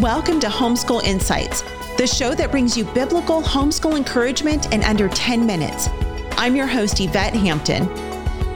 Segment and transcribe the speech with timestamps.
[0.00, 1.62] Welcome to Homeschool Insights,
[1.96, 5.88] the show that brings you biblical homeschool encouragement in under 10 minutes.
[6.32, 7.86] I'm your host, Yvette Hampton.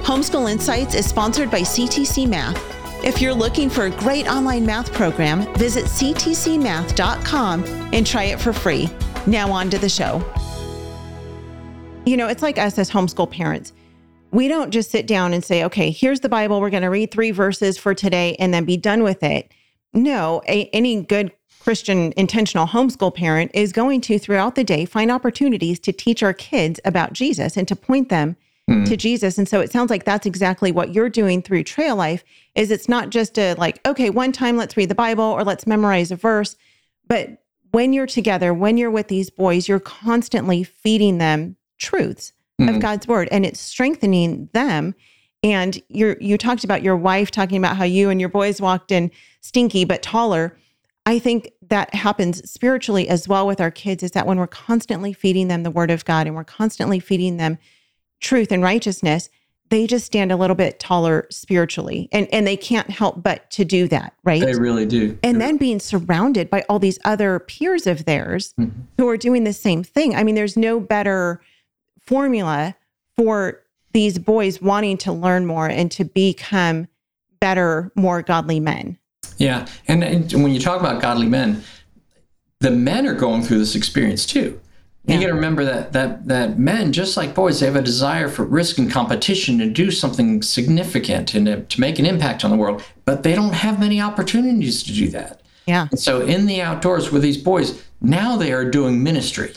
[0.02, 2.62] Homeschool Insights is sponsored by CTC Math.
[3.02, 8.52] If you're looking for a great online math program, visit ctcmath.com and try it for
[8.52, 8.90] free.
[9.26, 10.22] Now, on to the show.
[12.04, 13.72] You know, it's like us as homeschool parents.
[14.30, 16.60] We don't just sit down and say, okay, here's the Bible.
[16.60, 19.50] We're going to read three verses for today and then be done with it
[19.92, 25.10] no, a, any good Christian intentional homeschool parent is going to throughout the day find
[25.10, 28.36] opportunities to teach our kids about Jesus and to point them
[28.68, 28.86] mm.
[28.86, 29.36] to Jesus.
[29.36, 32.24] And so it sounds like that's exactly what you're doing through Trail Life
[32.54, 35.66] is it's not just a like okay, one time let's read the Bible or let's
[35.66, 36.56] memorize a verse,
[37.06, 42.68] but when you're together, when you're with these boys, you're constantly feeding them truths mm.
[42.68, 42.80] of hmm.
[42.80, 44.94] God's word and it's strengthening them
[45.42, 48.92] and you you talked about your wife talking about how you and your boys walked
[48.92, 50.56] in stinky but taller.
[51.06, 55.12] I think that happens spiritually as well with our kids is that when we're constantly
[55.12, 57.58] feeding them the word of God and we're constantly feeding them
[58.20, 59.30] truth and righteousness,
[59.70, 63.64] they just stand a little bit taller spiritually and and they can't help but to
[63.64, 67.86] do that right they really do and then being surrounded by all these other peers
[67.86, 68.80] of theirs mm-hmm.
[68.98, 71.40] who are doing the same thing i mean there's no better
[72.00, 72.74] formula
[73.16, 76.88] for these boys wanting to learn more and to become
[77.40, 78.98] better, more godly men.
[79.38, 79.66] Yeah.
[79.88, 81.62] And, and when you talk about godly men,
[82.60, 84.60] the men are going through this experience too.
[85.06, 85.14] Yeah.
[85.14, 88.28] You got to remember that that that men, just like boys, they have a desire
[88.28, 92.50] for risk and competition to do something significant and to, to make an impact on
[92.50, 95.40] the world, but they don't have many opportunities to do that.
[95.66, 95.88] Yeah.
[95.90, 99.54] And so in the outdoors with these boys, now they are doing ministry.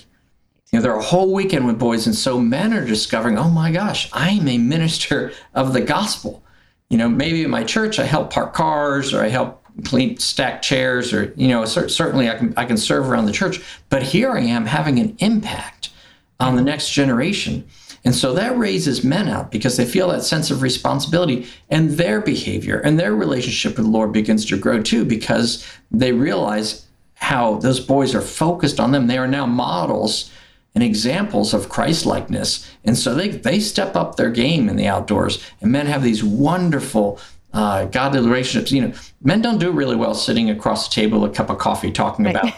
[0.73, 3.71] You know, they're a whole weekend with boys, and so men are discovering, oh my
[3.71, 6.43] gosh, I'm a minister of the gospel.
[6.89, 10.63] You know, maybe in my church I help park cars or I help clean stack
[10.63, 14.31] chairs or you know certainly I can I can serve around the church, but here
[14.31, 15.91] I am having an impact
[16.39, 17.67] on the next generation.
[18.03, 22.19] And so that raises men up because they feel that sense of responsibility and their
[22.19, 27.57] behavior and their relationship with the Lord begins to grow too because they realize how
[27.57, 29.05] those boys are focused on them.
[29.05, 30.31] They are now models
[30.75, 32.69] and examples of Christ likeness.
[32.83, 35.43] And so they, they step up their game in the outdoors.
[35.61, 37.19] And men have these wonderful
[37.53, 38.71] uh, godly relationships.
[38.71, 41.91] You know, men don't do really well sitting across the table a cup of coffee
[41.91, 42.51] talking about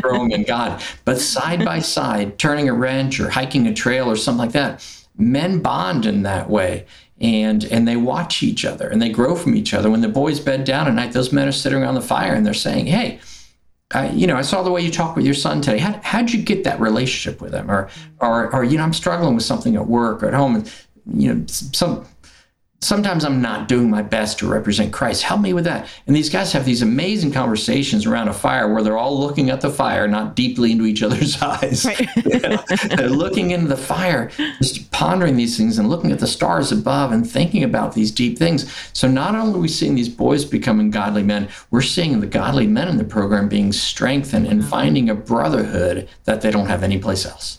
[0.00, 0.82] growing in God.
[1.04, 4.84] But side by side, turning a wrench or hiking a trail or something like that,
[5.16, 6.86] men bond in that way.
[7.20, 9.90] And, and they watch each other and they grow from each other.
[9.90, 12.46] When the boys bed down at night, those men are sitting around the fire and
[12.46, 13.20] they're saying, Hey,
[13.92, 15.78] I, you know, I saw the way you talk with your son today.
[15.78, 17.70] How, how'd you get that relationship with him?
[17.70, 17.90] Or,
[18.20, 20.56] or, or, you know, I'm struggling with something at work or at home.
[20.56, 20.72] And,
[21.12, 22.06] you know, some,
[22.82, 25.22] sometimes I'm not doing my best to represent Christ.
[25.22, 25.86] Help me with that.
[26.06, 29.60] And these guys have these amazing conversations around a fire where they're all looking at
[29.60, 31.84] the fire, not deeply into each other's eyes.
[31.84, 32.08] Right.
[32.96, 34.30] they're looking into the fire,
[34.62, 38.38] just pondering these things and looking at the stars above and thinking about these deep
[38.38, 38.74] things.
[38.94, 42.66] So not only are we seeing these boys becoming godly men, we're seeing the godly
[42.66, 47.26] men in the program being strengthened and finding a brotherhood that they don't have anyplace
[47.26, 47.58] else.